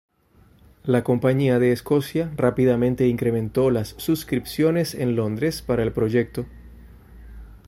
[0.83, 6.47] La Compañía de Escocia rápidamente incrementó las suscripciones en Londres para el proyecto.